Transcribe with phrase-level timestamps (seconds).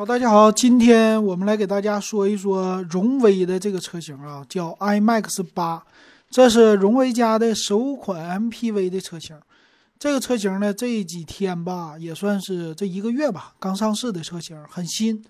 [0.00, 5.84] 好，大家好，今天我们来给大家说一说荣威的这个车型啊，叫 iMAX 八，
[6.30, 9.38] 这是荣威家的首款 MPV 的车型。
[9.98, 15.22] 这个车型呢，这几天吧，也算是这一个月吧，刚上市的车型，很新。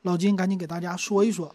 [0.00, 1.54] 老金赶紧给大家说一说，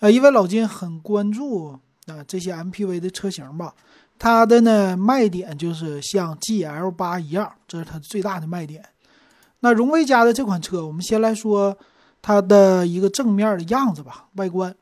[0.00, 1.68] 呃，因为老金很关注
[2.04, 3.74] 啊这些 MPV 的车型吧，
[4.18, 8.84] 它的呢卖点就是像 GL 八一样，这是它最大的卖点。
[9.60, 11.78] 那荣威家的这款车，我们先来说。
[12.22, 14.74] 它的一个正面的样子吧，外观，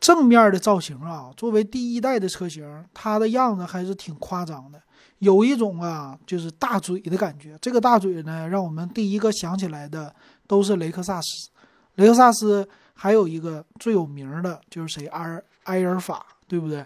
[0.00, 4.82] 正面的造型啊，作为第一代的车型，它的样子还是挺夸张的，
[5.20, 7.56] 有一种啊，就是大嘴的感觉。
[7.62, 10.14] 这个大嘴呢，让我们第一个想起来的
[10.46, 11.48] 都是雷克萨斯。
[11.94, 15.06] 雷克萨斯还有一个最有名的就是谁？
[15.06, 16.84] 埃埃尔法，对不对？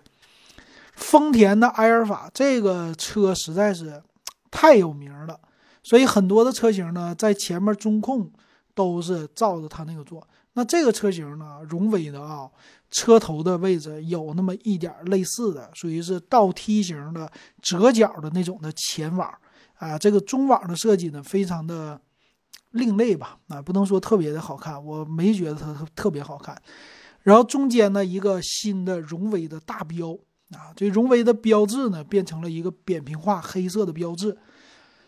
[0.92, 4.02] 丰田的埃尔法这个车实在是
[4.50, 5.40] 太有名了，
[5.82, 8.30] 所以很多的车型呢，在前面中控。
[8.78, 10.24] 都是照着它那个做。
[10.52, 12.48] 那这个车型呢，荣威的啊，
[12.92, 17.28] 车头的位置有那么一点类似的，属于是倒梯形的
[17.60, 19.28] 折角的那种的前网
[19.78, 19.98] 啊。
[19.98, 22.00] 这个中网的设计呢，非常的
[22.70, 23.36] 另类吧？
[23.48, 26.56] 啊，不能说特别的好看，我没觉得它特别好看。
[27.24, 30.12] 然后中间呢，一个新的荣威的大标
[30.52, 34.38] 啊，这荣威的标志呢，变成了一个扁平化黑色的标志，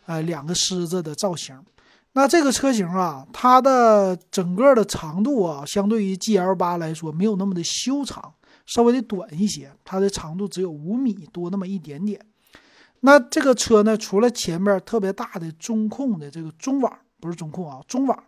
[0.06, 1.56] 呃，两个狮子的造型。
[2.12, 8.34] 那这个车型啊，它的整个的长度啊，相对于 GL 八来说，没有那么的修长，
[8.66, 9.70] 稍微的短一些。
[9.84, 12.20] 它的长度只有五米多那么一点点。
[13.02, 18.24] 那这个车呢，除了前面特别大的中控的这个中网，不是中控啊，中网，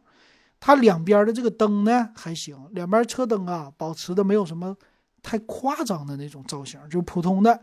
[0.60, 4.76] 它两边的这个灯呢还行，两边车灯啊保持的没有什么
[5.24, 7.60] 太夸张的那种造型，就普通的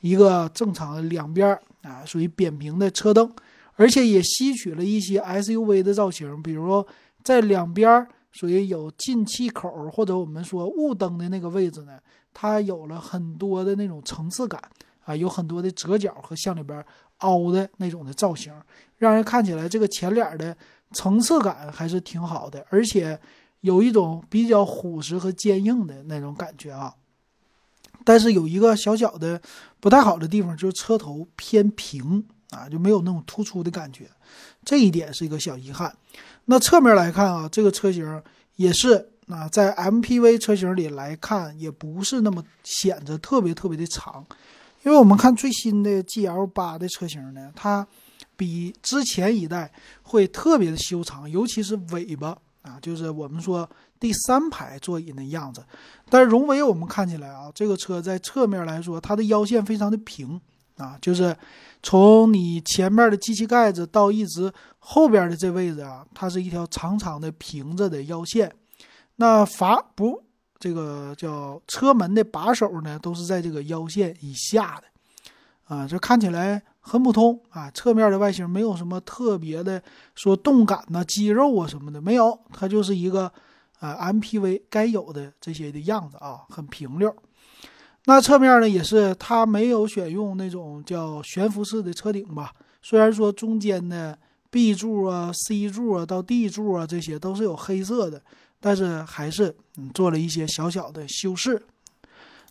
[0.00, 3.32] 一个正常的两边啊，属于扁平的车灯。
[3.80, 6.86] 而且也吸取了一些 SUV 的造型，比如说
[7.24, 11.98] 在两边属于有进气口或者我们说雾灯的那个位置呢，
[12.34, 14.60] 它有了很多的那种层次感
[15.06, 16.84] 啊，有很多的折角和向里边
[17.20, 18.52] 凹的那种的造型，
[18.98, 20.54] 让人看起来这个前脸的
[20.92, 23.18] 层次感还是挺好的，而且
[23.62, 26.94] 有一种比较虎实和坚硬的那种感觉啊。
[28.04, 29.40] 但是有一个小小的
[29.80, 32.26] 不太好的地方，就是车头偏平。
[32.50, 34.08] 啊，就没有那种突出的感觉，
[34.64, 35.94] 这一点是一个小遗憾。
[36.46, 38.22] 那侧面来看啊，这个车型
[38.56, 44.24] 也是啊，在 MPV 车型里来看，也不是那么显得特别特别的长。
[44.82, 47.86] 因为我们看最新的 GL 八的车型呢，它
[48.36, 49.70] 比之前一代
[50.02, 53.68] 会特别的修长，尤其是尾巴啊，就是我们说
[54.00, 55.62] 第三排座椅的样子。
[56.08, 60.40] 但是荣威我们看起来啊，这个车在侧面来说，它的腰线非常的平。
[60.80, 61.36] 啊，就是
[61.82, 68.52] 从你前面的机器盖子到一直后边的这位置啊，它是一条长长的平着的腰线。
[69.16, 70.22] 那阀不，
[70.58, 74.84] 这个叫车门的把手呢，都是在这个腰线以下的。
[75.64, 77.70] 啊，这看起来很普通啊。
[77.70, 79.82] 侧面的外形没有什么特别的，
[80.14, 83.30] 说动感呐、肌肉啊什么的没有，它就是一个
[83.78, 87.14] 啊 MPV 该有的这些的样子啊，很平溜。
[88.12, 92.52] 那侧面呢，也是它没有选用那种叫悬浮式的车顶吧？
[92.82, 94.18] 虽然说中间的
[94.50, 98.20] B 柱啊、C 柱啊到 D 柱啊，这些都是有黑色的，
[98.58, 101.62] 但是还是嗯做了一些小小的修饰。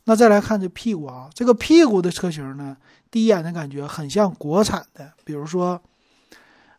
[0.05, 2.77] 那再来看这屁股啊，这个屁股的车型呢，
[3.11, 5.81] 第一眼的感觉很像国产的，比如说，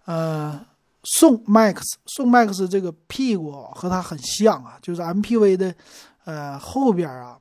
[0.07, 0.59] 呃，
[1.05, 5.75] 宋 MAX，宋 MAX 这个屁股和它很像啊，就是 MPV 的，
[6.25, 7.37] 呃，后边啊。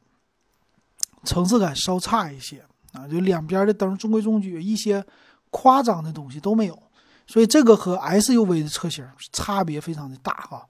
[1.23, 2.63] 层次感稍差一些
[2.93, 5.03] 啊，就两边的灯中规中矩，一些
[5.51, 6.77] 夸张的东西都没有，
[7.27, 10.65] 所以这个和 SUV 的车型差别非常的大哈。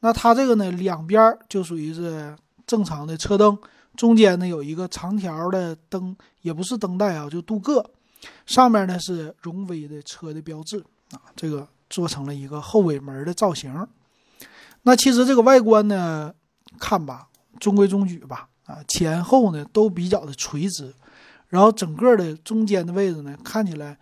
[0.00, 2.34] 那它这个呢，两边就属于是
[2.66, 3.58] 正常的车灯，
[3.96, 7.84] 中间呢有一个长条的灯，也不是灯带啊，就镀铬，
[8.46, 10.78] 上面呢是荣威的车的标志
[11.12, 13.86] 啊，这个做成了一个后尾门的造型。
[14.82, 16.32] 那其实这个外观呢，
[16.78, 17.28] 看吧，
[17.58, 18.48] 中规中矩吧。
[18.70, 20.94] 啊，前后呢都比较的垂直，
[21.48, 23.98] 然后整个的中间的位置呢看起来，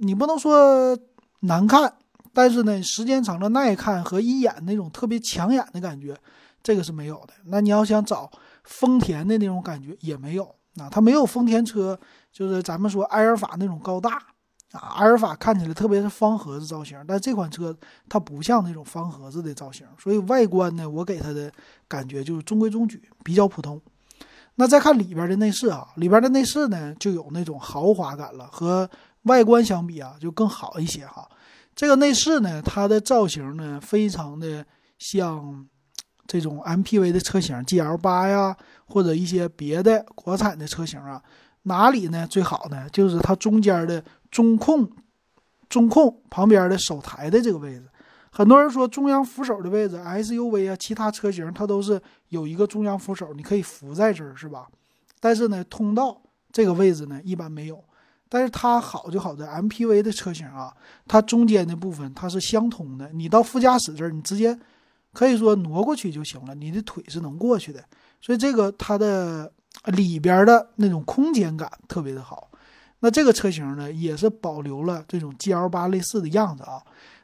[0.00, 0.98] 你不能说
[1.40, 1.92] 难看，
[2.32, 6.16] 但是呢时间长了耐看和一眼那种特别抢眼的感觉，
[6.62, 7.34] 这个是没有的。
[7.44, 8.30] 那你要想找
[8.64, 10.44] 丰田的那种感觉也没有，
[10.76, 11.98] 啊，它没有丰田车，
[12.32, 14.22] 就是咱们说埃尔法那种高大。
[14.72, 17.74] 啊，阿尔法看起来特别是方盒子造型，但这款车
[18.06, 21.50] 它不像那种方盒子的造型，所以外观呢，我给它的
[21.88, 23.80] 感觉就是中规中矩，比较普通。
[24.60, 28.90] 那再看里边的内饰啊，里边的内饰呢就有那种豪华感了，和
[29.22, 31.28] 外观相比啊就更好一些哈。
[31.76, 34.66] 这个内饰呢，它的造型呢非常的
[34.98, 35.64] 像
[36.26, 38.56] 这种 MPV 的车型，GL 八呀，
[38.86, 41.22] 或者一些别的国产的车型啊，
[41.62, 42.88] 哪里呢最好呢？
[42.90, 44.90] 就是它中间的中控，
[45.68, 47.84] 中控旁边的手台的这个位置。
[48.30, 54.66] 很多人说中央扶手的位置，SUV 啊，其他车型它都是有一个中央扶手，你可以扶在这儿，是吧？
[55.20, 56.20] 但是呢，通道
[56.52, 57.82] 这个位置呢，一般没有。
[58.28, 60.70] 但是它好就好在 MPV 的车型啊，
[61.06, 64.56] 它中间的部分它是相通的，你到副驾驶这儿，你直接
[65.14, 67.82] 可以说挪过去就行了，你的腿是能过去的。
[68.20, 69.50] 所以这个它的
[69.86, 72.50] 里边的那种空间感特别的好。
[73.00, 76.82] 那这个车型呢，也是保留了这种 GL 八类似的样子啊。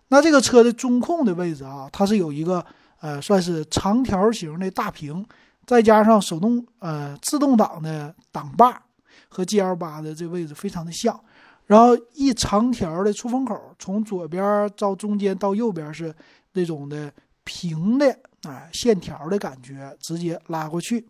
[0.08, 2.64] 那这个车的中控的位置啊，它是有一个
[3.00, 5.24] 呃，算是长条形的大屏，
[5.66, 8.82] 再加上手动呃自动挡的挡把。
[9.28, 11.18] 和 GL 八的这位置非常的像，
[11.66, 16.14] 然后一长条的出风口，从左边到中间到右边是
[16.52, 17.12] 那种的
[17.42, 21.08] 平的啊线条的感觉，直接拉过去。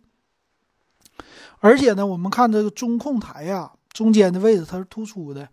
[1.59, 5.47] 而且呢，我们看这个中控台呀，中间的位置它是突出的，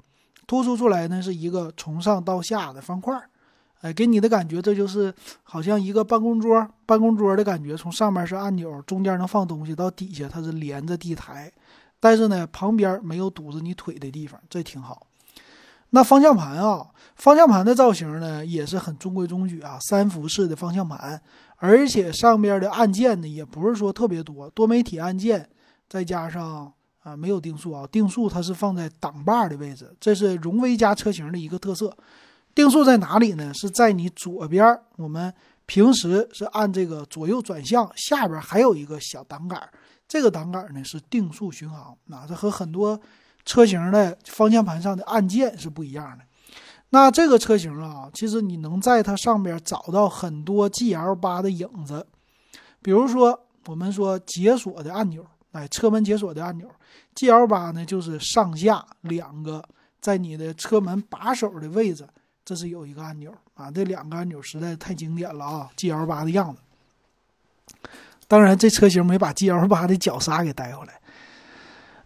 [0.46, 3.22] 突出出来呢是一个从上到下的方块，
[3.82, 5.12] 哎，给你的感觉这就是
[5.42, 11.52] 好像一个办公桌，办公桌的感觉，从上面是按钮，中间能放东西，到底下它是连着地台。
[11.98, 15.06] 但是呢，旁边没有堵着你腿的地方，这挺好。
[15.90, 16.86] 那方向盘啊，
[17.16, 21.20] 方向盘的造型呢也是很中规中矩啊，三幅式的方向盘，
[21.56, 25.48] 而且上边的按键呢也不是说特别多，多媒体按键，
[25.88, 31.96] 再加上啊没有定速啊，定速它是放在挡把的位置，这是荣威家车型的一个特色。
[32.54, 33.52] 定速在哪里呢？
[33.54, 35.32] 是在你左边，我们
[35.66, 39.68] 平时是按这个左右转向，下边还有一个小挡杆。
[40.06, 43.00] 这个挡杆呢是定速巡航，那这和很多
[43.46, 46.24] 车型的方向盘上的按键是不一样的。
[46.90, 52.06] 那这个车型啊，其实你能在它上边找到很多 GL 八的影子，
[52.82, 56.68] 比如说我们说解锁的按钮，哎，车门解锁的按钮
[57.14, 59.64] ，GL 八呢就是上下两个，
[60.02, 62.06] 在你的车门把手的位置，
[62.44, 66.60] 这是有一个按钮啊，这两个按钮实在太经典了啊，GL 八的样子。
[68.26, 71.00] 当然，这车型没把 GL 八的脚刹给带回来。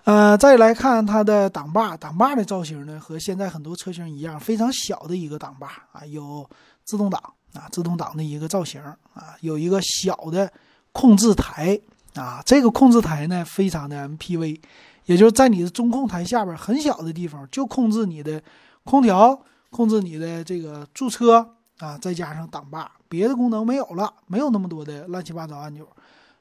[0.05, 6.49] 呃，再来看它的挡把，挡把的造型呢，和现在很多车型一样，非常小的一个挡把啊，有
[6.85, 7.21] 自动挡
[7.55, 8.81] 啊，自动挡的一个造型
[9.15, 10.53] 啊，有一个小的
[10.93, 11.81] 控制台
[12.15, 14.61] 啊，这个控制台呢，非常的 MPV，
[15.07, 18.43] 也就是在你的中控台下边很小的地方，就控制你的
[18.85, 19.41] 空调，
[19.71, 25.87] 控制你的这个驻车啊，再加上挡把，别的功能没有了，没有那么多的乱七八糟按钮。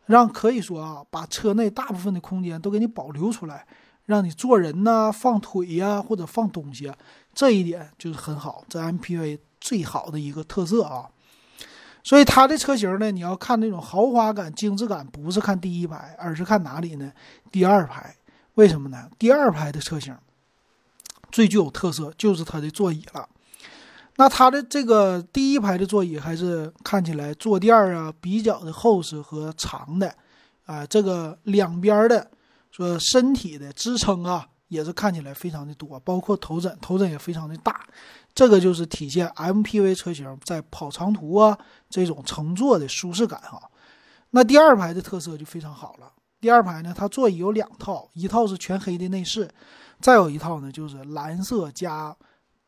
[0.05, 3.65] 让可以说啊，把车内大部分的空间都给你保留出来，
[4.05, 6.93] 让你坐人呐、放腿呀或者放东西，
[7.33, 11.09] 这一点就是很好，这 MPV 最好的一个特色啊。
[12.03, 17.11] 所以它的车型呢，你要看那种豪华感、精致感，不是看第一排，而是看哪里呢？
[17.51, 18.15] 第二排。
[18.53, 19.09] 为什么呢？
[19.17, 20.15] 第二排的车型
[21.35, 23.27] 最具有特色，就是它的座椅了。
[24.15, 30.15] 那它的这个第一排的座椅还是看起来坐垫啊比较的厚实和长的，
[30.65, 32.31] 啊，这个两边的
[32.71, 37.85] 说身体的支撑啊也是看起来非常的多，包括头枕，头枕也非常的大，
[38.33, 41.57] 这个就是体现 MPV 车型在跑长途啊
[41.89, 43.61] 这种乘坐的舒适感哈。
[44.29, 49.49] 那第二排的特色就非常好了，第二排呢它座椅有两套，一套是全黑的内饰，
[49.99, 52.15] 再有一套呢就是蓝色加。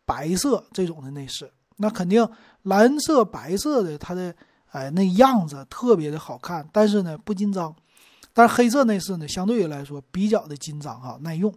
[0.05, 2.25] 白色这种的内饰，那肯定
[2.61, 4.33] 蓝色、白色的它的
[4.71, 7.75] 哎那样子特别的好看，但是呢不经脏。
[8.33, 11.53] 但是黑色内饰呢，相对于来说比较的经脏哈，耐用。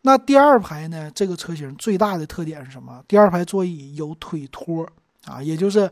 [0.00, 3.04] 那第二排呢，这个车型最大的特点是什么？
[3.06, 4.88] 第二排座椅有腿托
[5.26, 5.90] 啊，也就是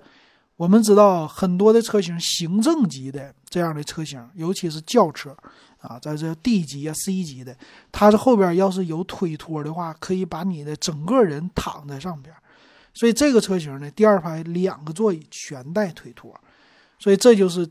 [0.57, 5.37] 我们知道很多的车型行政级的这样的车型，尤其是轿车。
[5.85, 7.55] 啊，在这 D 级啊、C 级的，
[7.93, 12.35] 它是后边要是有腿托的话，可以把你的整个人躺在上边。
[12.95, 16.35] 所以这个车型呢，第二排两个座椅全带腿托，
[16.99, 17.69] 所以这就是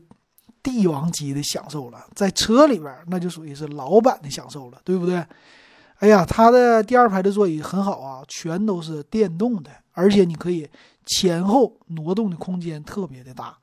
[0.62, 2.06] 帝王级的享受了。
[2.14, 5.16] 在车里边，那就属于是老板的享受了，对不对？
[5.98, 10.68] 哎呀，它的第二排的座椅很好啊，全都是电动的，而且你可以
[11.06, 13.56] 前后挪动的空间特别的大。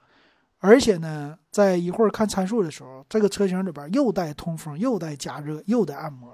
[0.64, 6.32] 而且呢，在一会儿看参数的时候，这个车型里边又带通风，又带加热，又带按摩，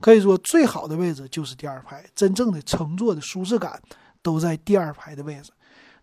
[0.00, 3.78] 可以说最好的位置就是第二排，真正的乘坐的舒适感
[4.22, 5.52] 都在第二排的位置。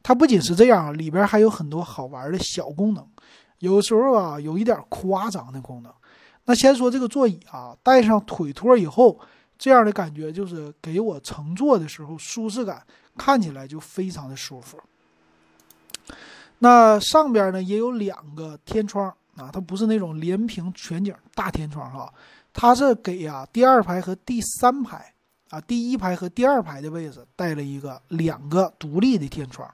[0.04, 3.04] 它不仅是这样，里边还有很多好玩的小功能，
[3.58, 5.92] 有时候啊有一点夸张的功能。
[6.46, 9.20] 那先说这个座椅啊，带上腿托以后，
[9.58, 12.86] 这样的感觉就是给我乘坐的时候舒适感，
[13.18, 14.80] 看起来就非常的舒服。
[16.60, 22.14] 那上边呢也有两个天窗啊，它不是那种连屏全景大天窗哈，
[22.54, 25.14] 它是给啊第二排和第三排
[25.50, 29.70] 啊第一排和第二排的位置带了一个两个独立的天窗。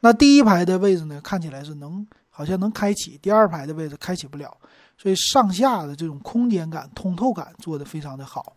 [0.00, 4.56] 那第一排的位置呢，看起来是能好像能开启，第二排的位置开启不了，
[4.96, 8.54] 所以上下的这种空间感、通透感做的非常的好。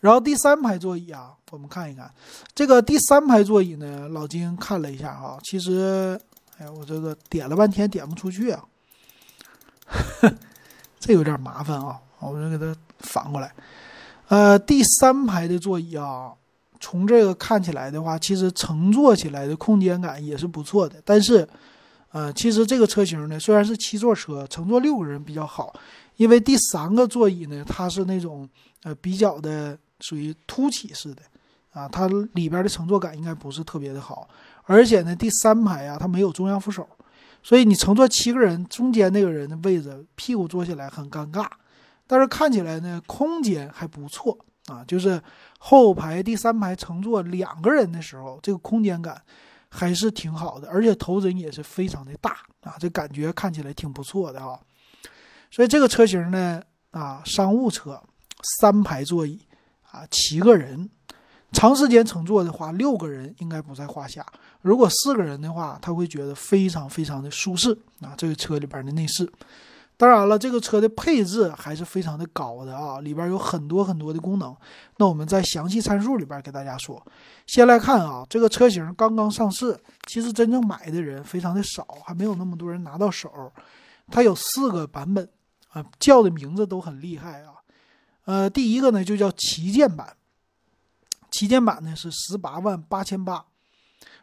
[0.00, 2.10] 然后第三排座椅啊，我们看一看
[2.54, 6.20] 这个第三排座椅呢，老金看了一下啊，其实，
[6.58, 8.64] 哎呀，我这个点了半天点不出去啊，
[11.00, 13.52] 这有点麻烦啊，我就给它反过来。
[14.28, 16.32] 呃，第三排的座椅啊。
[16.80, 21.02] 从这个看起来的话，其实乘坐起来的空间感也是不错的。
[21.04, 21.46] 但是，
[22.12, 25.74] 呃，其实这个车型呢，虽然是七座车，乘坐六个人比较好，
[26.18, 28.48] 因为第三个座椅呢，它是那种
[28.82, 31.22] 呃比较的属于凸起式的，
[31.70, 34.28] 啊，它里边的乘坐感应该不是特别的好。
[34.64, 36.86] 而且呢，第三排啊，它没有中央扶手，
[37.42, 41.46] 所以你乘坐七个人，中间那个人的位置屁股坐起来很尴尬。
[42.06, 44.38] 但是看起来呢，空间还不错。
[44.66, 45.18] 啊，就是
[45.58, 49.18] 后排第三排乘坐两个人的时候，这个空间感
[49.70, 54.60] 还是挺好的，而且头枕也是非常的大啊，这感觉看起来挺不错的啊。
[55.50, 57.98] 所以这个车型呢，啊，商务车
[58.42, 59.40] 三排座椅
[59.90, 60.88] 啊，七个人，
[61.52, 64.24] 长时间乘坐的话，六个人应该不在话下。
[64.62, 69.30] 如果四个人的话，他会觉得非常非常的舒适啊，这个车里边的内饰。
[69.96, 74.56] 当然了，这个车的配置还是非常的高的啊，里边有很多很多的功能。
[74.98, 77.04] 那我们在详细参数里边给大家说。
[77.48, 79.76] 先来看啊，这个车型刚刚上市，
[80.06, 83.52] 其实真正买的人非常的少，还没有那么多人拿到手。
[84.08, 85.28] 它有四个版本
[85.70, 87.54] 啊，叫的名字都很厉害啊。
[88.28, 90.14] 呃，第一个呢就叫旗舰版，
[91.30, 93.42] 旗舰版呢是十八万八千八，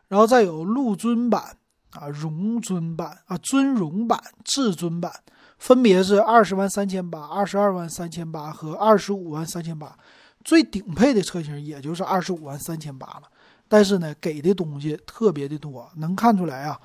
[0.07, 1.57] 然后再有陆尊版
[1.89, 5.11] 啊、荣尊版啊、尊荣版、至尊版。
[5.57, 9.97] 分别是二十万三千八、二十二万三千八和二十五万三千八，
[10.43, 13.23] 最顶配的车型也就是二十五万三千八了。
[13.67, 16.79] 但是呢，给的东西特别的多，能看出来啊。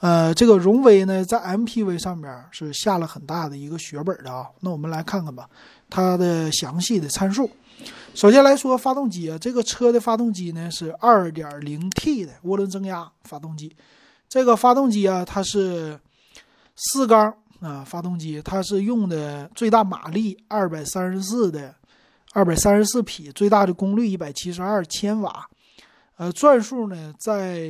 [0.00, 4.46] 呃，这个荣威呢，在 MPV 上面是下了很大的一个血本的啊。
[4.60, 5.48] 那我们来看看吧，
[5.90, 7.50] 它的详细的参数。
[8.14, 13.76] 首先来说发动机啊，这个车的发动机呢是 2.0T 的涡轮增压发动机。
[14.28, 15.98] 这个发动机啊，它是
[16.76, 17.34] 四缸。
[17.60, 21.74] 啊，发动机它是用的最大马力二百三十四的，
[22.32, 25.46] 二百三十四匹，最大的功率一百七十二千瓦，
[26.16, 27.68] 呃，转速呢在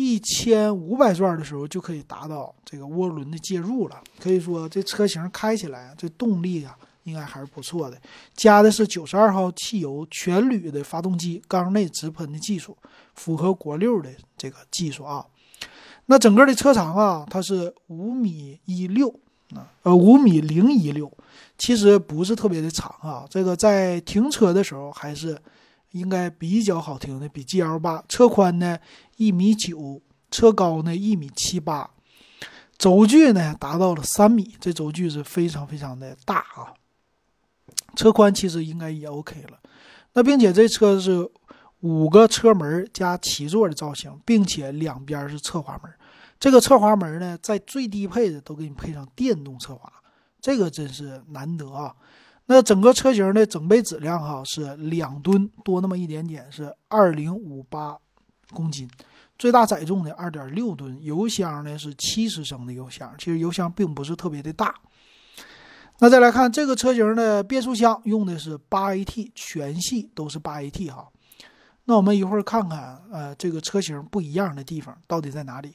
[0.00, 4.00] 一千五百转的时候就可以达到这个涡轮的介入了。
[4.20, 8.00] 可以说这车型开起来这动力啊应该还是不错的。
[8.32, 12.78] 加的是九十二号汽油全铝的发动机，缸内直喷的技术，
[13.16, 15.26] 符合国六的这个技术啊。
[16.06, 19.08] 那整个的车长啊，它是五米一六
[19.56, 21.10] 啊，呃，五米零一六，
[21.58, 23.26] 其实不是特别的长啊。
[23.28, 25.36] 这个在停车的时候还是
[25.90, 28.04] 应该比较好停的，比 GL 八。
[28.08, 28.78] 车宽呢
[29.16, 31.90] 一米九，车高呢一米七八，
[32.76, 36.74] 轴距呢达到了三米，这轴距是非常非常的大啊。
[37.96, 39.58] 车宽其实应该也 OK 了。
[40.14, 41.30] 那并且这车是。
[41.82, 45.92] 五个车门加七座的造型，并且两边是侧滑门。
[46.40, 49.88] 这个侧滑门呢，在最低配的都给你配上电动侧滑，
[50.40, 51.94] 这个真是难得啊。
[52.50, 57.94] 那整个车型的整备质量哈是两吨多那么一点点，是二零五八
[58.54, 58.88] 公斤，
[59.38, 60.98] 最大载重的二点六吨。
[61.04, 64.74] 油箱呢是七十升的油箱，其实油箱并不是特别的大。
[65.98, 71.06] 那再来看这个车型的变速箱，用的是八 AT，全系都是八 AT 哈。
[71.84, 75.74] 那我们一会儿看看，呃，这个车型不一样的地方到底在哪里？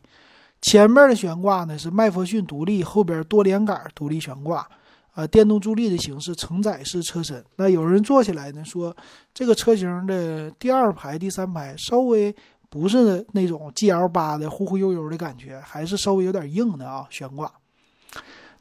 [0.59, 4.67] 前面的悬挂呢是麦弗逊独立，后边多连杆独立悬挂，
[5.13, 7.43] 啊，电动助力的形式，承载式车身。
[7.55, 8.95] 那有人坐起来呢，说
[9.33, 12.35] 这个车型的第二排、第三排稍微
[12.69, 17.51] 不是那种 GL 八的忽忽悠悠的感觉，还是稍微有点硬的啊，悬挂。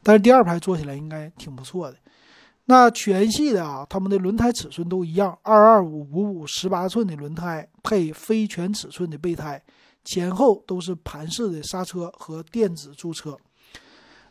[0.02, 1.96] 但是第二排坐起来应该挺不错的。
[2.66, 9.60] 那全系的啊，他们的轮胎尺寸都一样，二二五五五十八寸的轮胎配非全尺寸的备胎，
[10.04, 13.36] 前后都是盘式的刹车和电子驻车。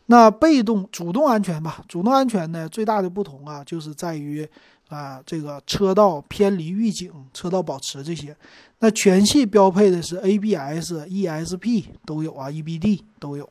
[0.06, 4.46] 那被动、主动安全吧，主动安全呢最大的不同啊，就是在于
[4.88, 8.36] 啊这个车道偏离预警、车道保持这些。
[8.80, 13.48] 那全系标配的是 ABS、ESP 都有啊，EBD 都有。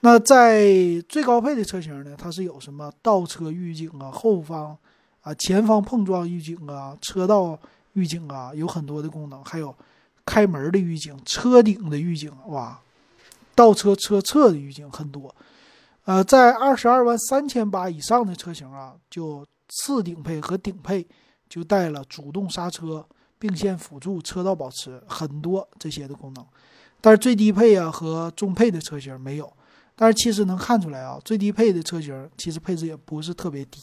[0.00, 0.64] 那在
[1.08, 4.74] 最高配的车型呢，它是有什么倒车预警啊、后方
[5.20, 7.56] 啊、前方碰撞预警啊、车道
[7.92, 9.74] 预警啊，有很多的功能，还有
[10.24, 12.80] 开门的预警、车顶的预警，哇，
[13.54, 15.32] 倒车车侧的预警很多。
[16.04, 21.06] 呃，在二十二万三千八以上的车型啊，就次顶配和顶配
[21.48, 23.06] 就带了主动刹车、
[23.38, 26.44] 并线辅助、车道保持很多这些的功能。
[27.00, 29.52] 但是最低配啊和中配的车型没有。
[29.94, 33.82] 但是其实能看出来啊，最低配的车型其实配置也不是特别低。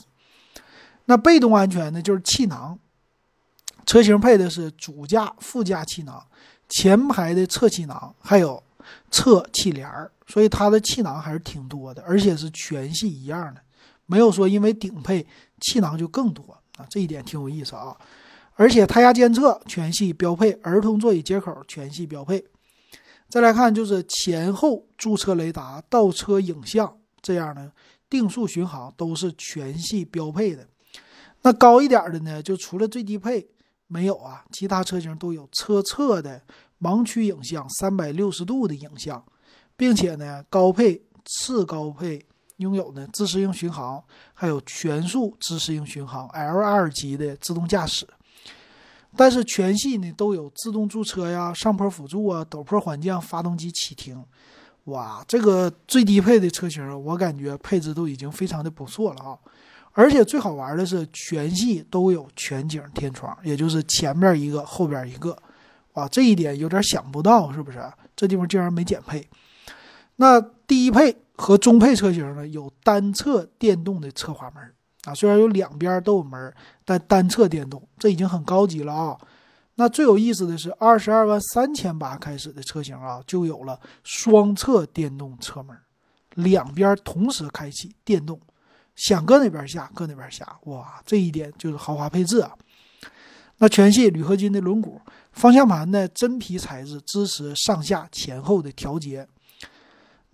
[1.06, 2.78] 那被动安全呢，就是气囊，
[3.86, 6.26] 车型配的是主驾、副驾气囊，
[6.68, 8.62] 前排的侧气囊，还有
[9.12, 13.62] 侧气帘儿，所以它的气囊还是挺多的，而且是全系一样的，
[14.06, 15.26] 没有说因为顶配
[15.62, 16.44] 气囊就更多
[16.78, 17.98] 啊，这一点挺有意思啊。
[18.56, 22.44] 而且胎压监测全系标配，儿童座椅接口全系标配。
[23.30, 27.72] 再来看，就是前后驻车雷达、倒车影像这样的
[28.10, 30.68] 定速巡航都是全系标配的。
[31.44, 33.48] 那高一点的呢，就除了最低配
[33.86, 36.42] 没有啊，其他车型都有车侧的
[36.82, 39.24] 盲区影像、三百六十度的影像，
[39.78, 42.26] 并且呢，高配、次高配
[42.58, 44.04] 拥有呢自适应巡航，
[44.34, 48.06] 还有全速自适应巡航 L2 级的自动驾驶。
[49.16, 54.24] 但是全系呢都有自动驻车呀、上坡辅助啊、陡坡缓降、发动机启停，
[54.86, 59.38] 哇，这个最低配的车型，我感觉配置都已经非常的不错了啊！
[59.94, 65.36] 而且最好玩的是，全系都有全景天窗，也就是前面一个，后边一个，
[65.94, 67.80] 哇，这一点有点想不到，是不是？
[68.16, 69.28] 这地方竟然没减配。
[70.18, 74.64] 那低配和中配车型呢，有单侧电动的侧滑门。
[75.06, 79.18] 啊，虽然有两边都有门，但单侧电动，这已经很高级了啊。
[79.76, 85.78] 那最有意思的是，二十二万三千八开始的车型啊，就有了双侧电动车门，
[86.34, 88.38] 两边同时开启电动，
[88.96, 90.58] 想搁哪边下搁哪边下。
[90.64, 92.52] 哇，这一点就是豪华配置啊。
[93.60, 95.00] 那全系铝合金的轮毂，
[95.32, 99.26] 方向盘呢真皮材质，支持上下前后的调节。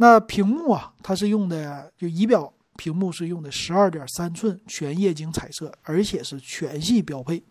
[0.04, 2.52] 那屏幕啊，它是用的就仪表。
[2.76, 7.42] 屏幕是用的十二点三寸全液晶彩色，而且是全系标配。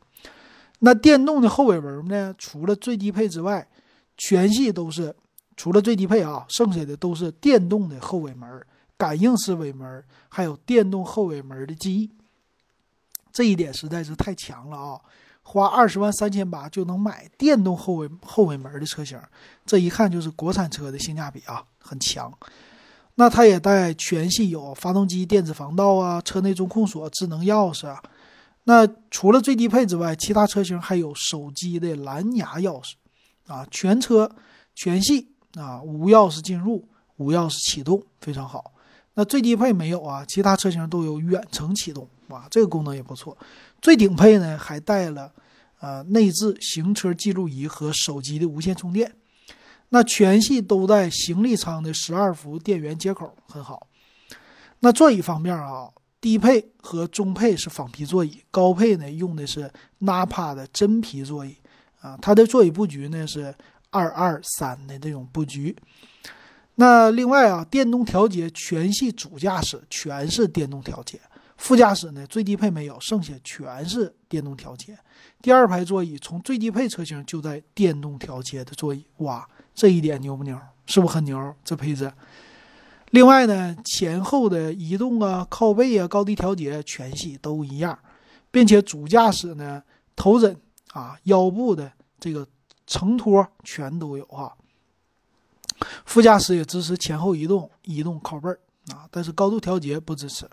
[0.81, 2.35] 那电动的后尾门呢？
[2.37, 3.67] 除了最低配之外，
[4.19, 5.15] 全系都是
[5.57, 8.61] 除了最低配啊，剩下的都是电动的后尾门，
[8.99, 12.11] 感应式尾门，还有电动后尾门的记忆。
[13.33, 15.01] 这一点实在是太强了啊！
[15.43, 19.21] 花二十万三千八就能买电动后尾后尾门的车型，
[19.67, 22.33] 这一看就是国产车的性价比啊，很强。
[23.17, 28.03] 那它也带全系有发动机电子防盗啊，车内中控锁、智能钥匙啊。
[28.65, 32.93] 那除了最低配之外，其他车型还有手机的蓝牙钥匙
[33.47, 33.67] 啊。
[33.71, 34.31] 全车
[34.75, 38.73] 全系啊，无钥匙进入、无钥匙启动，非常好。
[39.15, 43.37] 那最低配没有啊，其他车型都有远程启动，哇，这个功能也不错。
[43.83, 45.31] 最顶配呢，还带了
[45.81, 49.13] 呃内置行车记录仪和手机的无线充电。
[49.89, 53.89] 那全系都带行李舱的十二伏电源接口，很好。
[54.81, 55.91] 那座椅方面啊，
[56.21, 61.55] 低配和中配是仿皮座椅，高配呢用的是纳帕的真皮座椅
[62.01, 62.17] 啊。
[62.23, 63.55] 它的座椅布局呢是
[63.91, 65.77] 二二三的这种布局。
[66.77, 71.21] 那另外啊，电动调节全系主驾驶全是电动调节，
[71.63, 74.99] 副驾驶呢最低配没有，剩下全是电动调节。
[75.41, 79.49] 第二排座椅从最低配车型就在电动调节的座椅，哇！
[79.73, 80.59] 这一点牛不牛？
[80.87, 81.55] 是不是很牛？
[81.65, 82.13] 这配置。
[83.11, 87.97] 另外呢，前后的移动啊、靠背啊、高低调节全系都一样，
[88.51, 89.81] 并且主驾驶呢
[90.17, 90.61] 头枕
[90.93, 92.45] 啊、腰部的这个
[92.89, 94.51] 承托全都有啊。
[96.05, 98.51] 副驾驶也支持前后移动、移动靠背
[98.89, 100.45] 啊，但是高度调节不支持。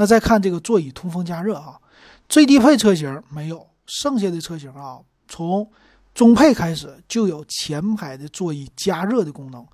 [0.00, 1.78] 那再看这个座椅通风加热啊，
[2.26, 5.70] 最低配车型没有，剩下的车型啊从。
[6.12, 9.64] 中配开始就有前排的座椅加热的功能，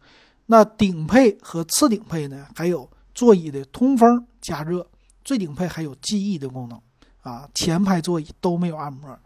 [0.45, 4.87] 那顶配和次顶配呢，还有座椅的通风加热，
[5.25, 6.79] 最顶配还有记忆的功能
[7.23, 7.49] 啊。
[7.55, 9.19] 前排座椅都没有按摩，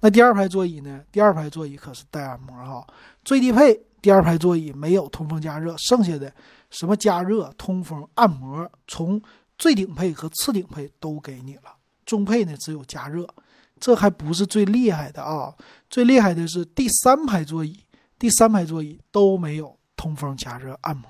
[0.00, 1.02] 那第二排座椅呢？
[1.12, 2.84] 第二排座椅可是带按摩哈。
[3.22, 6.32] 最低配第二排座椅没有通风加热，剩下的
[6.70, 9.20] 什么加热、通风、按摩，从
[9.58, 11.76] 最顶配和次顶配都给你了。
[12.04, 13.26] 中配呢，只有加热。
[13.80, 15.52] 这还不是最厉害的啊，
[15.90, 17.84] 最厉害的是第三排座椅，
[18.18, 21.08] 第三排座椅都没有通风加热按摩，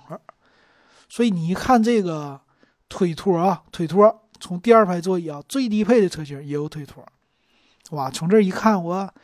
[1.08, 2.40] 所以你一看这个
[2.88, 7.06] 腿托啊，腿托从第二排座椅啊，最低配的车型也有腿托，
[7.90, 9.14] 哇，从这一看，我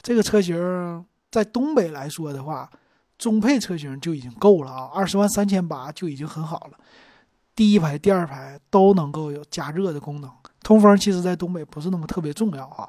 [0.00, 2.70] 这个车型在东北来说的话，
[3.18, 6.78] 中配车型就已经够了啊，二十万三千八就已经很好了，
[7.54, 10.30] 第一排、第二排都能够有加热的功能。
[10.62, 12.88] 通风其实，在东北不是那么特别重要啊。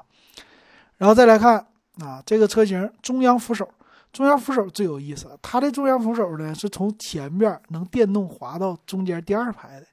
[0.96, 1.66] 然后再来看
[2.00, 3.68] 啊，这个车型中央扶手，
[4.12, 9.86] 中央扶手最有意思，它的中央扶手呢是从前边能电动滑到中间第二排的。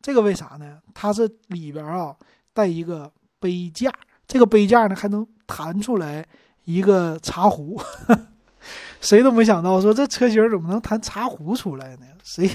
[0.00, 0.78] 这个为啥呢？
[0.94, 2.14] 它是里边啊
[2.52, 3.92] 带一个杯架，
[4.28, 6.24] 这个杯架呢还能弹出来
[6.64, 7.80] 一个茶壶。
[9.00, 12.06] 谁都没想到说这车型怎么能弹茶壶出来呢？
[12.22, 12.48] 谁？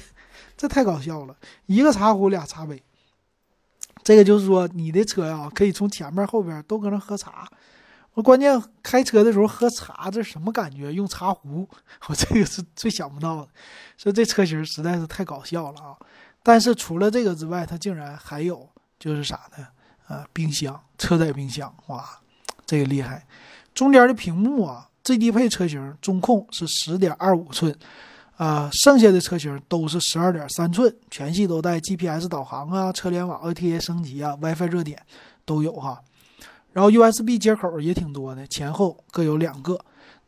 [0.63, 1.35] 这太搞笑了！
[1.65, 2.81] 一个茶壶俩茶杯，
[4.01, 7.45] 这个就是说你的车呀可以从前面后边都搁那喝茶。
[8.13, 10.89] 我关键开车的时候喝茶，这什么感觉？
[10.93, 11.67] 用茶壶，
[12.07, 13.49] 我这个是最想不到的。
[13.97, 15.97] 说这车型实在是太搞笑了啊！
[16.41, 18.65] 但是除了这个之外，它竟然还有
[18.97, 19.67] 就是啥呢？
[20.07, 22.09] 啊，冰箱，车载冰箱，哇，
[22.65, 23.27] 这个厉害！
[23.73, 27.77] 中间的屏幕啊，最低配车型中控是十点二五寸，
[28.37, 35.01] 啊，剩下的车型都是十二点三寸，全系都带 GPS 导航啊，车联网 OTA 升级啊，WiFi 热点
[35.45, 36.01] 都有哈。
[36.71, 39.79] 然后 USB 接口也挺多的，前后各有两个。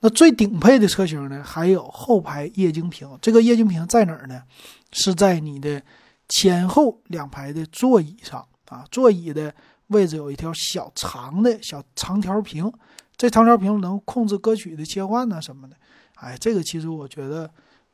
[0.01, 3.09] 那最顶配的车型呢，还有后排液晶屏。
[3.19, 4.43] 这个液晶屏在哪儿呢？
[4.91, 5.81] 是在你的
[6.29, 9.51] 前后两排的座椅上啊，座椅的
[9.87, 12.71] 位置有一条小长的小长条屏，
[13.17, 15.75] 这长条屏能控制歌曲的切换呢什么的。
[16.15, 17.49] 哎，这个其实我觉得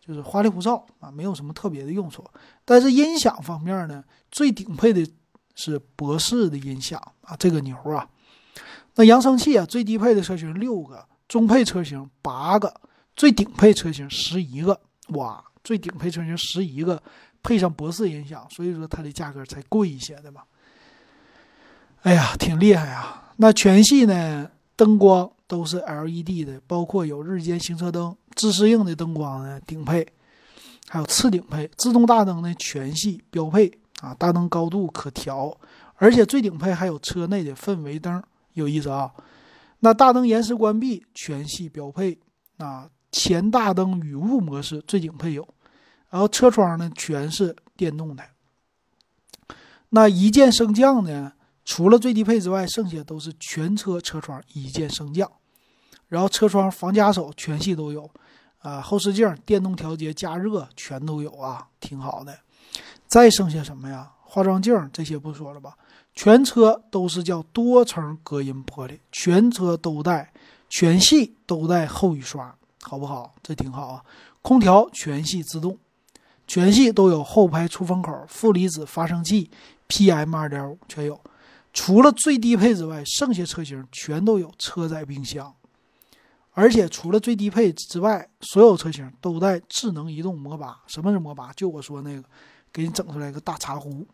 [0.05, 2.25] 就是花里胡哨啊，没有什么特别的用处。
[2.65, 5.07] 但是音响方面呢，最顶配的
[5.55, 8.09] 是博士的音响啊，这个牛啊。
[8.95, 12.73] 那扬声器啊，最低配的车型六个，中配车型八个，
[13.15, 14.81] 最顶配车型十一个。
[15.09, 17.01] 哇，最顶配车型十一个，
[17.43, 20.41] 配上博士音响，所以说它的价格才贵一些的嘛。
[22.01, 23.33] 哎呀，挺厉害啊！
[23.37, 30.07] 那全系呢，灯光都是 LED 的，包括有日间行车灯、自适应的灯光呢，顶配，
[30.87, 35.57] 还有次顶配，自动大灯呢，全系标配啊，大灯高度可调，
[35.95, 38.21] 而且最顶配还有车内的氛围灯。
[38.53, 39.09] 有意思啊，
[39.79, 42.19] 那大灯延时关闭全系标配，
[42.57, 45.47] 啊前大灯雨雾模式最顶配有，
[46.09, 48.23] 然后车窗呢全是电动的，
[49.89, 51.31] 那一键升降呢，
[51.63, 55.31] 除了最低配之外，剩下都是全车车窗一键升降，
[56.09, 58.09] 然后车窗防夹手全系都有，
[58.61, 62.37] 啊后视镜电动调节加热全都有啊，挺好的，
[63.07, 64.11] 再剩下什么呀？
[64.23, 65.75] 化妆镜这些不说了吧。
[66.13, 70.31] 全车都是叫多层隔音玻璃，全车都带，
[70.69, 73.33] 全系都带后雨刷，好不好？
[73.41, 74.03] 这挺好啊。
[74.41, 75.77] 空调全系自动，
[76.47, 79.49] 全系都有后排出风口、负离子发生器、
[79.87, 81.19] PM 二点五全有。
[81.73, 85.53] 除了最低配之外，剩下车型全都有车载冰箱，
[86.53, 90.77] 而且除了最低配之外，所有车型都带智能移动摩把。
[90.87, 91.51] 什么是摩把？
[91.53, 92.23] 就我说那个，
[92.73, 94.05] 给你整出来一个大茶壶。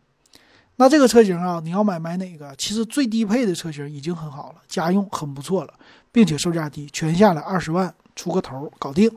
[0.76, 2.56] 那这个车型啊，你要买买哪个？
[2.56, 5.73] 其实最低配的车型已经很好了，家用很不错了，
[6.12, 9.10] 并且售价低，全下来二十万出个头搞定。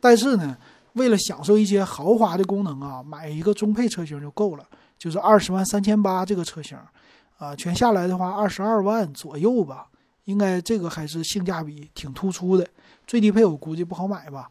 [0.00, 0.56] 但是呢，
[0.92, 4.64] 为了享受一些豪华的功能啊，买一个中配车型就够了，
[4.96, 6.78] 就是二十万三千八这个车型，
[7.38, 9.88] 啊，全下来的话二十二万左右吧，
[10.24, 12.66] 应该这个还是性价比挺突出的。
[13.06, 14.50] 最低配我估计不好买吧。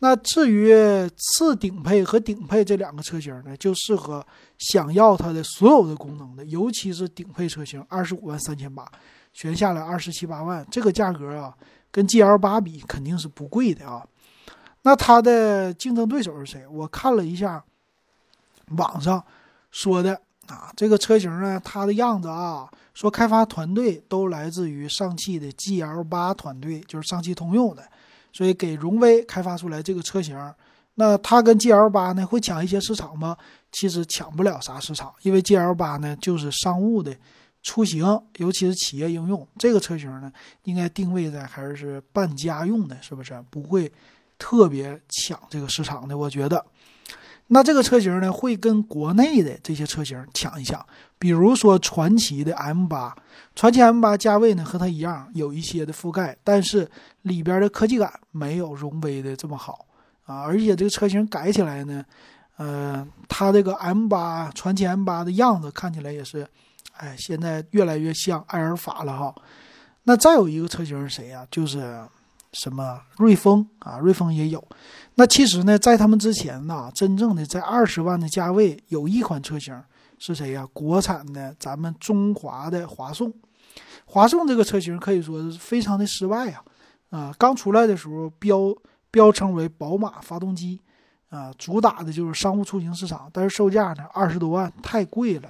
[0.00, 0.72] 那至于
[1.16, 4.24] 次顶配和顶配这两个车型呢，就适合
[4.56, 8.88] 想要它的所有的功能的，尤其是顶配车型，二十五万三千八，
[9.32, 11.52] 全下来二十七八万，这个价格啊，
[11.90, 14.06] 跟 GL 八比肯定是不贵的啊。
[14.82, 16.64] 那它的竞争对手是谁？
[16.68, 17.64] 我看了一下
[18.76, 19.24] 网上
[19.72, 27.82] 说的啊，这个车型呢，它的样子啊，说开发团队都来自于上汽的 GL 八团队，就是上汽通用的。
[28.32, 30.36] 所以给荣威开发出来这个车型，
[30.94, 33.36] 那它跟 GL 八呢会抢一些市场吗？
[33.72, 37.14] 其实抢不了啥市场，因为 GL 八呢就是商务的
[37.62, 38.04] 出行，
[38.36, 39.46] 尤其是企业应用。
[39.58, 40.30] 这个车型呢
[40.64, 43.42] 应该定位在还是半家用的，是不是？
[43.50, 43.90] 不会
[44.38, 46.64] 特别抢这个市场的，我觉得。
[47.50, 50.84] 那这个车型呢，会跟国内的这些车型抢一抢，
[51.18, 53.16] 比如说传祺的 M 八，
[53.54, 56.86] 传祺 M 八价位呢和它一样，有一些的覆盖，但是
[57.22, 59.86] 里边的科技感没有荣威的这么好
[60.26, 62.04] 啊，而且这个车型改起来呢，
[62.58, 66.46] 呃，它这个 M 八传祺 M 八的样子看起来也是，
[66.98, 69.34] 哎，现在越来越像埃尔法了哈。
[70.04, 71.46] 那再有一个车型是谁呀？
[71.50, 71.98] 就是。
[72.58, 73.98] 什么瑞风啊？
[73.98, 74.62] 瑞风也有。
[75.14, 79.80] 那其实呢，在他们之前呢，真正的在二十万的价位，有一款车型
[80.18, 80.66] 是谁呀？
[80.72, 83.32] 国产的，咱们中华的华颂。
[84.04, 86.64] 华颂这个车型可以说是非常的失败啊！
[87.10, 88.74] 啊，刚出来的时候标
[89.12, 90.80] 标称为宝马发动机
[91.30, 95.48] 啊，主打的就是商务出行市场，但是售价呢二十多万，太贵了，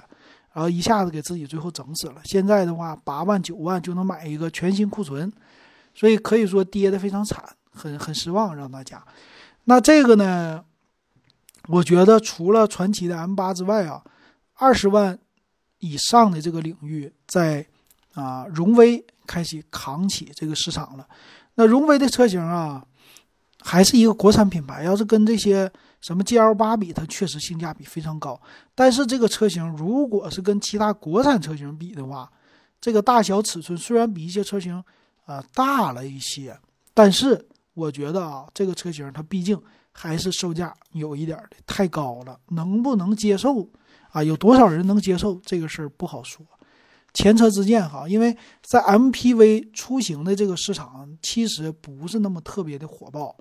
[0.53, 2.21] 然后一下子给自己最后整死了。
[2.25, 5.31] 现在的话，八万九万就能买一个全新库存。
[5.93, 9.03] 所以可以说跌得非常惨很很失望，让大家。
[9.65, 10.63] 那这个呢，
[11.67, 14.03] 我觉得除了传奇的 M 八之外啊，
[14.55, 15.17] 二十万
[15.79, 17.65] 以上的这个领域，在
[18.13, 21.07] 啊荣威开始扛起这个市场了。
[21.55, 22.85] 那荣威的车型啊，
[23.59, 25.71] 还是一个国产品牌，要是跟这些。
[26.01, 28.39] 什么 GL 八比，它确实性价比非常高，
[28.73, 32.31] 但是这个车型如果是跟其他国产车型比的话，
[32.79, 34.81] 这个大小尺寸虽然比一些车型
[35.29, 36.57] 啊大了一些，
[36.93, 39.61] 但是我觉得啊，这个车型它毕竟
[39.91, 43.69] 还是售价有一点的太高了，能不能接受
[44.11, 44.23] 啊？
[44.23, 46.43] 有多少人能接受这个事儿不好说，
[47.13, 53.35] 前车之鉴哈，因为在 MPV 出行的这个市场其实不是那么特别的火爆。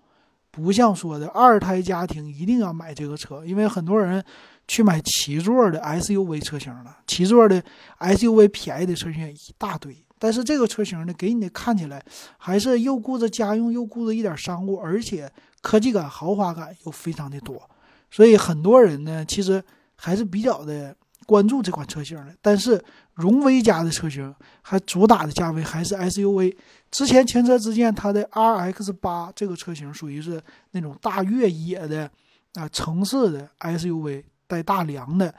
[0.51, 4.25] 不像说的二胎家庭一定要买这个车，因为很多人
[4.67, 7.63] 去买七座的 SUV 车型了，七座的
[8.01, 12.03] SUV 便宜的车型一大堆，但是这个车型呢，给你的看起来
[12.37, 17.69] 还是又顾着家用，又顾着一点商务，而且科技感、豪华感又非常的多，
[18.11, 19.63] 所以很多人呢，其实
[19.97, 20.95] 还是比较的
[21.27, 22.35] 关注这款车型的。
[22.41, 22.83] 但是
[23.15, 26.57] 荣威家的车型还主打的价位还是 SUV。
[26.91, 32.11] 之前前车之鉴，它的 RX 八这个车型属于是那种大越野的
[32.55, 35.35] 啊，城市的 SUV 带大梁的，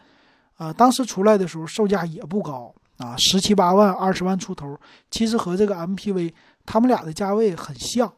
[0.57, 6.31] 啊，当时出来的时候售价也不高啊，十七八万、二十万出头，其实和这个 MPV
[6.65, 8.13] 他们俩的价位很像。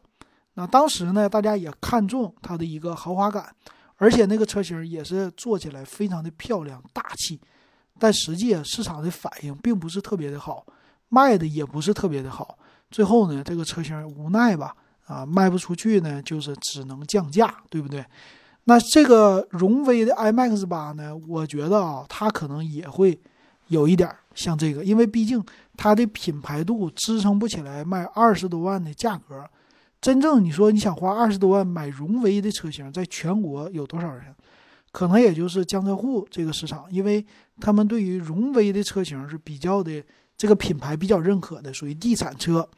[0.54, 3.54] 那当时呢，大家也看中它的一个豪华感，
[3.96, 7.40] 而且那个车型也是做起来非常的漂亮大气，
[7.98, 10.66] 但实际市场的反应并不是特别的好，
[11.08, 12.58] 卖的也不是特别的好。
[12.90, 14.74] 最后呢，这个车型无奈吧，
[15.06, 18.04] 啊，卖不出去呢，就是只能降价，对不对？
[18.64, 23.18] 那这个荣威的 iMAX 八呢，我觉得啊，它可能也会
[23.72, 25.42] 有一点像这个，因为毕竟
[25.76, 29.44] 它的品牌度支撑不起来卖二十多万的价格。
[30.00, 34.34] 真正你说你想花二十多万买荣威的车型，在全国有多少人？
[34.90, 37.24] 可能也就是江浙沪这个市场，因为
[37.60, 40.04] 他们对于荣威的车型是比较的
[40.36, 42.68] 这个品牌比较认可的，属于地产车。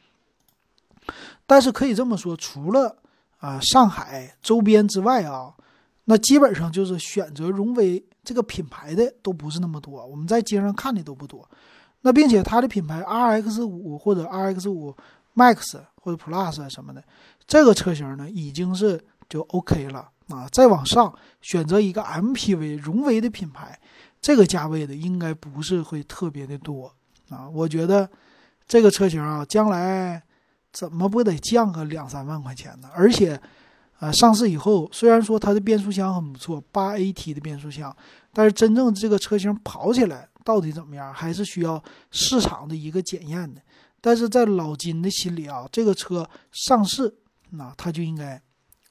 [1.45, 2.97] 但是可以这么说，除了
[3.39, 5.53] 啊上海周边之外啊，
[6.05, 10.05] 那基本上就是选择荣威这个品牌的都不是那么多。
[10.07, 11.49] 我们在街上看的都不多。
[12.03, 14.95] 那并且它的品牌 RX 五或者 RX 五
[15.35, 17.03] Max 或者 Plus 什么的，
[17.47, 20.47] 这个车型呢已经是就 OK 了啊。
[20.53, 23.79] 再往上选择一个 MPV 荣威的品牌，
[24.21, 26.93] 这个价位的应该不是会特别的多
[27.31, 27.49] 啊。
[27.49, 28.11] 我觉得
[28.69, 30.23] 这个车型啊，将来。
[30.75, 32.89] 怎么不得降个两三万块钱呢？
[32.93, 33.41] 而且，
[34.05, 37.95] 啊，上市以后虽然说它的变速箱很不错，八 AT 的变速箱，
[38.33, 43.61] 但是真正这个车型跑起来到底怎么样，还是需要市场的一个检验的。
[44.01, 47.15] 但是在老金的心里啊，这个车上市，
[47.51, 48.41] 那它就应该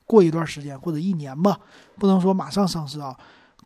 [0.06, 1.60] 过一段时间或者一年吧，
[1.99, 3.15] 不能说马上上市啊，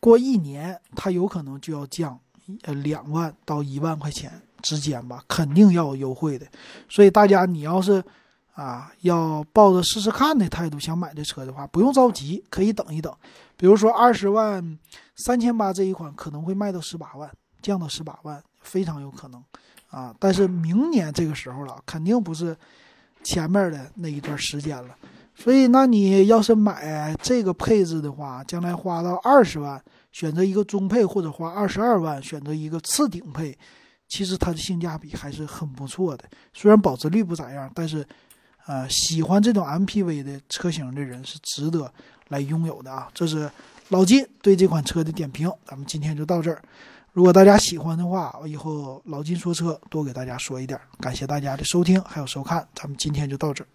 [0.02, 2.20] 过一年它有可能就要降
[2.64, 4.32] 呃两万到一万块钱。
[4.64, 6.46] 之间吧，肯定要有优惠的，
[6.90, 8.04] 所以大家你要是
[8.58, 13.15] 啊要抱着试试看的态度想买这车的话，不用着急，可以等一等。
[13.56, 14.78] 比如说二十万
[15.15, 19.43] 三千八这一款可能会卖到十八万，降到十八万非常有可能
[19.91, 20.13] 啊。
[20.20, 22.58] 但是明年这个时候了，肯定不是
[23.24, 24.96] 前面的那一段时间了。
[25.36, 29.80] 所以那你要是买这个配置的话，将来花到二十万
[30.12, 33.56] 选择一个中配，或者花二十二万选择一个次顶配。
[34.08, 38.08] 其实它的性价比还是很不错的，虽然保值率不咋样，但是，
[38.68, 41.92] 呃，喜欢这种 MPV 的车型的人是值得
[42.28, 43.10] 来拥有的啊。
[43.14, 43.50] 这是
[43.90, 46.62] 老金对这款车的点评，咱们今天就到这儿。
[47.14, 50.80] 如果大家喜欢的话，我以后老金说车多给大家说一点。
[51.00, 53.68] 感谢大家的收听还有收看，咱们今天就到这儿。